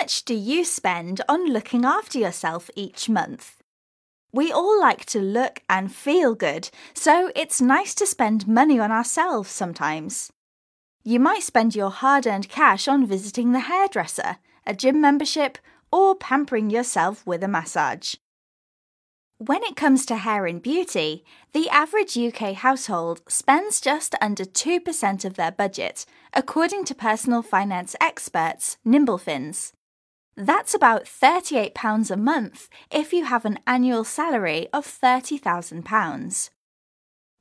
much 0.00 0.24
do 0.24 0.32
you 0.32 0.64
spend 0.64 1.20
on 1.28 1.52
looking 1.52 1.84
after 1.84 2.18
yourself 2.18 2.70
each 2.74 3.10
month? 3.10 3.62
We 4.32 4.50
all 4.50 4.80
like 4.80 5.04
to 5.06 5.20
look 5.20 5.60
and 5.68 5.94
feel 5.94 6.34
good, 6.34 6.70
so 6.94 7.30
it's 7.36 7.60
nice 7.60 7.94
to 7.96 8.06
spend 8.06 8.48
money 8.48 8.78
on 8.80 8.90
ourselves 8.90 9.50
sometimes. 9.50 10.32
You 11.04 11.20
might 11.20 11.42
spend 11.42 11.76
your 11.76 11.90
hard 11.90 12.26
earned 12.26 12.48
cash 12.48 12.88
on 12.88 13.04
visiting 13.04 13.52
the 13.52 13.66
hairdresser, 13.68 14.38
a 14.66 14.72
gym 14.72 15.02
membership, 15.02 15.58
or 15.92 16.14
pampering 16.14 16.70
yourself 16.70 17.26
with 17.26 17.42
a 17.44 17.48
massage. 17.48 18.14
When 19.36 19.62
it 19.64 19.76
comes 19.76 20.06
to 20.06 20.16
hair 20.16 20.46
and 20.46 20.62
beauty, 20.62 21.24
the 21.52 21.68
average 21.68 22.16
UK 22.16 22.54
household 22.54 23.20
spends 23.28 23.82
just 23.82 24.14
under 24.22 24.44
2% 24.44 25.24
of 25.26 25.34
their 25.34 25.52
budget, 25.52 26.06
according 26.32 26.86
to 26.86 26.94
personal 26.94 27.42
finance 27.42 27.94
experts 28.00 28.78
Nimblefins. 28.86 29.72
That's 30.40 30.72
about 30.72 31.04
£38 31.04 32.10
a 32.10 32.16
month 32.16 32.70
if 32.90 33.12
you 33.12 33.26
have 33.26 33.44
an 33.44 33.58
annual 33.66 34.04
salary 34.04 34.68
of 34.72 34.86
£30,000. 34.86 36.50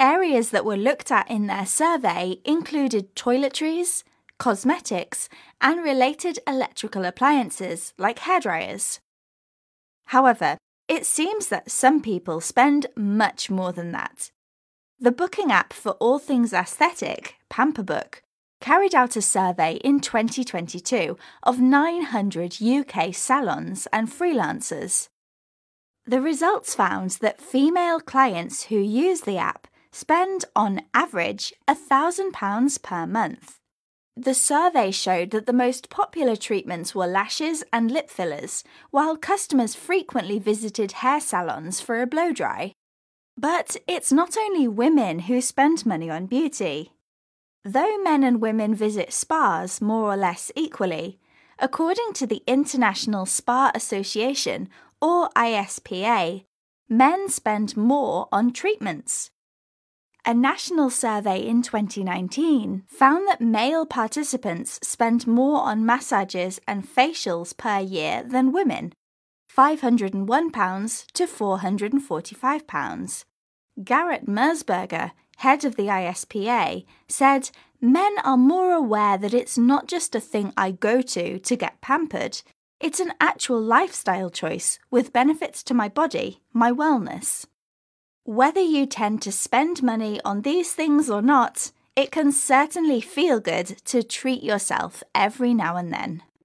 Areas 0.00 0.48
that 0.48 0.64
were 0.64 0.78
looked 0.78 1.12
at 1.12 1.30
in 1.30 1.46
their 1.46 1.66
survey 1.66 2.38
included 2.46 3.14
toiletries, 3.14 4.02
cosmetics, 4.38 5.28
and 5.60 5.84
related 5.84 6.38
electrical 6.46 7.04
appliances 7.04 7.92
like 7.98 8.20
hairdryers. 8.20 8.98
However, 10.06 10.56
it 10.88 11.04
seems 11.04 11.48
that 11.48 11.70
some 11.70 12.00
people 12.00 12.40
spend 12.40 12.86
much 12.96 13.50
more 13.50 13.72
than 13.72 13.92
that. 13.92 14.30
The 14.98 15.12
booking 15.12 15.52
app 15.52 15.74
for 15.74 15.92
all 16.00 16.18
things 16.18 16.54
aesthetic, 16.54 17.34
Pamperbook, 17.50 18.22
carried 18.60 18.94
out 18.94 19.16
a 19.16 19.22
survey 19.22 19.74
in 19.84 20.00
2022 20.00 21.16
of 21.42 21.60
900 21.60 22.62
UK 22.62 23.14
salons 23.14 23.86
and 23.92 24.08
freelancers. 24.08 25.08
The 26.04 26.20
results 26.20 26.74
found 26.74 27.10
that 27.20 27.40
female 27.40 28.00
clients 28.00 28.64
who 28.64 28.78
use 28.78 29.22
the 29.22 29.38
app 29.38 29.66
spend 29.90 30.44
on 30.54 30.82
average 30.94 31.52
£1,000 31.68 32.82
per 32.82 33.06
month. 33.06 33.58
The 34.16 34.32
survey 34.32 34.92
showed 34.92 35.30
that 35.32 35.46
the 35.46 35.52
most 35.52 35.90
popular 35.90 36.36
treatments 36.36 36.94
were 36.94 37.06
lashes 37.06 37.62
and 37.72 37.90
lip 37.90 38.08
fillers, 38.08 38.64
while 38.90 39.16
customers 39.16 39.74
frequently 39.74 40.38
visited 40.38 40.92
hair 40.92 41.20
salons 41.20 41.80
for 41.80 42.00
a 42.00 42.06
blow 42.06 42.32
dry. 42.32 42.72
But 43.36 43.76
it's 43.86 44.12
not 44.12 44.36
only 44.38 44.66
women 44.66 45.18
who 45.20 45.42
spend 45.42 45.84
money 45.84 46.08
on 46.08 46.24
beauty. 46.26 46.92
Though 47.66 47.98
men 47.98 48.22
and 48.22 48.40
women 48.40 48.76
visit 48.76 49.12
spas 49.12 49.80
more 49.80 50.12
or 50.12 50.16
less 50.16 50.52
equally, 50.54 51.18
according 51.58 52.12
to 52.12 52.24
the 52.24 52.40
International 52.46 53.26
Spa 53.26 53.72
Association, 53.74 54.68
or 55.02 55.30
ISPA, 55.30 56.44
men 56.88 57.28
spend 57.28 57.76
more 57.76 58.28
on 58.30 58.52
treatments. 58.52 59.32
A 60.24 60.32
national 60.32 60.90
survey 60.90 61.40
in 61.40 61.60
2019 61.60 62.84
found 62.86 63.26
that 63.26 63.40
male 63.40 63.84
participants 63.84 64.78
spend 64.84 65.26
more 65.26 65.62
on 65.62 65.84
massages 65.84 66.60
and 66.68 66.86
facials 66.86 67.56
per 67.56 67.80
year 67.80 68.22
than 68.22 68.52
women 68.52 68.92
£501 69.52 71.06
to 71.14 71.26
£445. 71.26 73.24
Garrett 73.82 74.26
Mersberger, 74.26 75.10
head 75.36 75.64
of 75.64 75.76
the 75.76 75.86
ISPA, 75.86 76.84
said 77.08 77.50
men 77.80 78.14
are 78.24 78.36
more 78.36 78.72
aware 78.72 79.16
that 79.18 79.34
it's 79.34 79.58
not 79.58 79.86
just 79.86 80.14
a 80.14 80.20
thing 80.20 80.52
I 80.56 80.70
go 80.70 81.02
to 81.02 81.38
to 81.38 81.56
get 81.56 81.80
pampered, 81.80 82.42
it's 82.80 83.00
an 83.00 83.14
actual 83.20 83.60
lifestyle 83.60 84.30
choice 84.30 84.78
with 84.90 85.12
benefits 85.12 85.62
to 85.64 85.74
my 85.74 85.88
body, 85.88 86.40
my 86.52 86.70
wellness. 86.70 87.46
Whether 88.24 88.60
you 88.60 88.86
tend 88.86 89.22
to 89.22 89.32
spend 89.32 89.82
money 89.82 90.20
on 90.24 90.42
these 90.42 90.72
things 90.72 91.08
or 91.08 91.22
not, 91.22 91.70
it 91.94 92.10
can 92.10 92.32
certainly 92.32 93.00
feel 93.00 93.40
good 93.40 93.66
to 93.86 94.02
treat 94.02 94.42
yourself 94.42 95.02
every 95.14 95.54
now 95.54 95.76
and 95.76 95.92
then. 95.92 96.22